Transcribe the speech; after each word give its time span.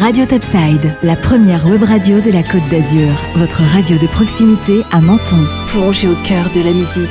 Radio 0.00 0.24
Topside, 0.24 0.94
la 1.02 1.14
première 1.14 1.66
web 1.66 1.82
radio 1.82 2.22
de 2.22 2.30
la 2.30 2.42
Côte 2.42 2.66
d'Azur. 2.70 3.10
Votre 3.36 3.60
radio 3.60 3.98
de 3.98 4.06
proximité 4.06 4.80
à 4.92 5.02
Menton. 5.02 5.46
Plongez 5.66 6.08
au 6.08 6.14
cœur 6.24 6.50
de 6.54 6.62
la 6.62 6.72
musique. 6.72 7.10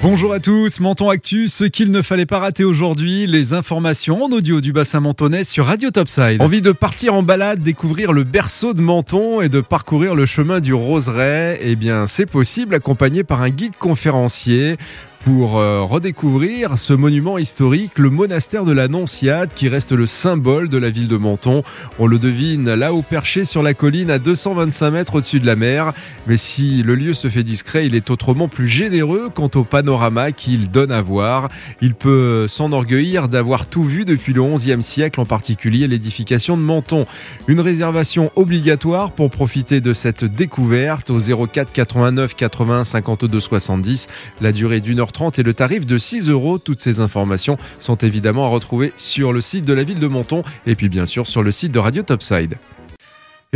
Bonjour 0.00 0.32
à 0.32 0.38
tous, 0.38 0.78
Menton 0.78 1.08
Actu, 1.08 1.48
ce 1.48 1.64
qu'il 1.64 1.90
ne 1.90 2.02
fallait 2.02 2.24
pas 2.24 2.38
rater 2.38 2.62
aujourd'hui, 2.62 3.26
les 3.26 3.52
informations 3.52 4.22
en 4.22 4.28
audio 4.28 4.60
du 4.60 4.72
bassin 4.72 5.00
mentonais 5.00 5.42
sur 5.42 5.66
Radio 5.66 5.90
Topside. 5.90 6.40
Envie 6.40 6.62
de 6.62 6.70
partir 6.70 7.14
en 7.14 7.24
balade, 7.24 7.58
découvrir 7.58 8.12
le 8.12 8.22
berceau 8.22 8.74
de 8.74 8.80
Menton 8.80 9.40
et 9.40 9.48
de 9.48 9.60
parcourir 9.60 10.14
le 10.14 10.24
chemin 10.24 10.60
du 10.60 10.72
Roseraie? 10.72 11.58
Eh 11.62 11.74
bien, 11.74 12.06
c'est 12.06 12.26
possible 12.26 12.76
accompagné 12.76 13.24
par 13.24 13.42
un 13.42 13.50
guide 13.50 13.76
conférencier 13.76 14.76
pour 15.24 15.56
euh, 15.56 15.82
redécouvrir 15.82 16.76
ce 16.76 16.92
monument 16.92 17.38
historique, 17.38 17.98
le 17.98 18.10
monastère 18.10 18.66
de 18.66 18.72
l'Annonciade, 18.72 19.54
qui 19.54 19.70
reste 19.70 19.92
le 19.92 20.04
symbole 20.04 20.68
de 20.68 20.76
la 20.76 20.90
ville 20.90 21.08
de 21.08 21.16
Menton. 21.16 21.62
On 21.98 22.06
le 22.06 22.18
devine 22.18 22.74
là-haut 22.74 23.00
perché 23.00 23.46
sur 23.46 23.62
la 23.62 23.72
colline 23.72 24.10
à 24.10 24.18
225 24.18 24.90
mètres 24.90 25.14
au-dessus 25.14 25.40
de 25.40 25.46
la 25.46 25.56
mer. 25.56 25.94
Mais 26.26 26.36
si 26.36 26.82
le 26.82 26.94
lieu 26.94 27.14
se 27.14 27.28
fait 27.28 27.42
discret, 27.42 27.86
il 27.86 27.94
est 27.94 28.10
autrement 28.10 28.48
plus 28.48 28.68
généreux 28.68 29.30
quant 29.34 29.48
au 29.54 29.64
panorama 29.64 30.30
qu'il 30.30 30.68
donne 30.68 30.92
à 30.92 31.00
voir. 31.00 31.48
Il 31.80 31.94
peut 31.94 32.46
s'enorgueillir 32.46 33.28
d'avoir 33.28 33.64
tout 33.64 33.84
vu 33.84 34.04
depuis 34.04 34.34
le 34.34 34.42
XIe 34.42 34.82
siècle, 34.82 35.20
en 35.20 35.26
particulier 35.26 35.88
l'édification 35.88 36.58
de 36.58 36.62
Menton. 36.62 37.06
Une 37.48 37.60
réservation 37.60 38.30
obligatoire 38.36 39.12
pour 39.12 39.30
profiter 39.30 39.80
de 39.80 39.94
cette 39.94 40.24
découverte 40.24 41.08
au 41.08 41.18
04 41.18 41.72
89 41.72 42.34
80 42.34 42.84
52 42.84 43.40
70. 43.40 44.08
La 44.42 44.52
durée 44.52 44.80
d'une 44.80 45.00
heure 45.00 45.13
et 45.36 45.42
le 45.42 45.54
tarif 45.54 45.86
de 45.86 45.98
6 45.98 46.28
euros. 46.28 46.58
Toutes 46.58 46.80
ces 46.80 47.00
informations 47.00 47.56
sont 47.78 47.96
évidemment 47.96 48.46
à 48.46 48.48
retrouver 48.48 48.92
sur 48.96 49.32
le 49.32 49.40
site 49.40 49.64
de 49.64 49.72
la 49.72 49.84
ville 49.84 50.00
de 50.00 50.08
Menton 50.08 50.42
et 50.66 50.74
puis 50.74 50.88
bien 50.88 51.06
sûr 51.06 51.26
sur 51.26 51.42
le 51.42 51.50
site 51.50 51.72
de 51.72 51.78
Radio 51.78 52.02
Topside. 52.02 52.56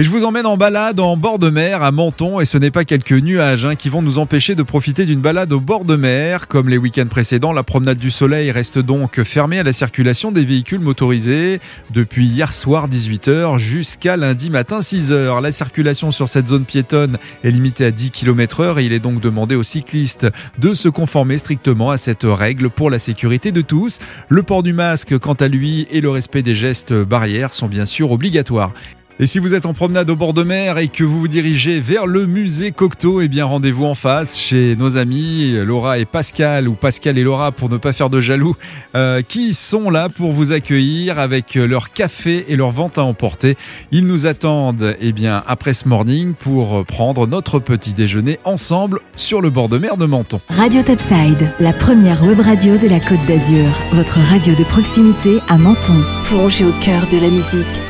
Et 0.01 0.05
je 0.05 0.11
vous 0.11 0.25
emmène 0.25 0.47
en 0.47 0.57
balade 0.57 1.01
en 1.01 1.17
bord 1.17 1.41
de 1.41 1.51
mer 1.51 1.83
à 1.83 1.91
Menton 1.91 2.39
et 2.39 2.45
ce 2.45 2.57
n'est 2.57 2.71
pas 2.71 2.85
quelques 2.85 3.11
nuages 3.11 3.65
hein, 3.65 3.75
qui 3.75 3.89
vont 3.89 4.01
nous 4.01 4.21
empêcher 4.21 4.55
de 4.55 4.63
profiter 4.63 5.07
d'une 5.07 5.19
balade 5.19 5.53
au 5.53 5.59
bord 5.59 5.85
de 5.85 5.97
mer. 5.97 6.47
Comme 6.47 6.69
les 6.69 6.79
week-ends 6.79 7.09
précédents, 7.09 7.53
la 7.53 7.65
promenade 7.65 7.99
du 7.99 8.13
soleil 8.13 8.53
reste 8.53 8.79
donc 8.79 9.21
fermée 9.25 9.59
à 9.59 9.65
la 9.65 9.73
circulation 9.73 10.31
des 10.31 10.45
véhicules 10.45 10.79
motorisés 10.79 11.59
depuis 11.91 12.29
hier 12.29 12.55
soir 12.55 12.89
18h 12.89 13.59
jusqu'à 13.59 14.17
lundi 14.17 14.51
matin 14.51 14.79
6h. 14.79 15.43
La 15.43 15.51
circulation 15.51 16.13
sur 16.13 16.29
cette 16.29 16.47
zone 16.47 16.65
piétonne 16.65 17.19
est 17.43 17.51
limitée 17.51 17.87
à 17.87 17.91
10 17.91 18.13
km 18.13 18.61
heure 18.61 18.79
et 18.79 18.85
il 18.85 18.93
est 18.93 19.01
donc 19.01 19.21
demandé 19.21 19.57
aux 19.57 19.65
cyclistes 19.65 20.29
de 20.61 20.75
se 20.75 20.89
conformer 20.89 21.39
strictement 21.39 21.91
à 21.91 21.97
cette 21.97 22.23
règle 22.23 22.71
pour 22.71 22.89
la 22.89 23.01
sécurité 23.01 23.51
de 23.51 23.63
tous. 23.63 23.99
Le 24.29 24.45
port 24.45 24.63
du 24.63 24.75
masque, 24.75 25.19
quant 25.19 25.35
à 25.35 25.49
lui, 25.49 25.89
et 25.91 26.01
le 26.01 26.11
respect 26.11 26.43
des 26.43 26.55
gestes 26.55 26.93
barrières 26.93 27.53
sont 27.53 27.67
bien 27.67 27.85
sûr 27.85 28.13
obligatoires. 28.13 28.73
Et 29.21 29.27
si 29.27 29.41
vous 29.41 29.53
êtes 29.53 29.67
en 29.67 29.75
promenade 29.75 30.09
au 30.11 30.15
bord 30.15 30.33
de 30.33 30.45
mer 30.45 30.79
et 30.79 30.87
que 30.87 31.03
vous 31.03 31.19
vous 31.19 31.27
dirigez 31.27 31.81
vers 31.81 32.07
le 32.07 32.25
musée 32.27 32.71
Cocteau, 32.71 33.21
eh 33.21 33.27
bien 33.27 33.47
rendez-vous 33.47 33.85
en 33.85 33.97
face 33.97 34.39
chez 34.39 34.77
nos 34.77 34.97
amis 34.97 35.55
Laura 35.65 35.99
et 35.99 36.05
Pascal, 36.05 36.69
ou 36.69 36.75
Pascal 36.75 37.19
et 37.19 37.25
Laura 37.25 37.51
pour 37.51 37.69
ne 37.69 37.79
pas 37.79 37.93
faire 37.93 38.11
de 38.11 38.21
jaloux, 38.21 38.55
euh, 38.95 39.21
qui 39.27 39.55
sont 39.55 39.91
là 39.91 40.09
pour 40.09 40.31
vous 40.31 40.53
accueillir 40.53 41.19
avec 41.19 41.57
leur 41.57 41.93
café 41.93 42.45
et 42.47 42.55
leur 42.55 42.71
vente 42.71 42.97
à 42.97 43.03
emporter. 43.03 43.57
Ils 43.91 44.07
nous 44.07 44.27
attendent 44.27 44.95
eh 45.01 45.11
bien, 45.11 45.43
après 45.49 45.73
ce 45.73 45.89
morning 45.89 46.35
pour 46.35 46.85
prendre 46.85 47.27
notre 47.27 47.59
petit 47.59 47.95
déjeuner 47.95 48.39
ensemble 48.45 49.01
sur 49.17 49.41
le 49.41 49.51
bord 49.51 49.69
de 49.69 49.79
mer 49.79 49.97
de 49.97 50.07
Menton. 50.07 50.41
Radio 50.49 50.81
Topside, 50.85 51.53
la 51.59 51.73
première 51.73 52.23
web 52.23 52.39
radio 52.39 52.79
de 52.79 52.87
la 52.87 53.01
Côte 53.01 53.27
d'Azur, 53.27 53.67
votre 53.95 54.21
radio 54.31 54.55
de 54.55 54.63
proximité 54.63 55.41
à 55.49 55.59
Menton. 55.59 56.05
Plongez 56.23 56.65
au 56.65 56.73
cœur 56.81 57.09
de 57.09 57.19
la 57.19 57.31
musique. 57.31 57.88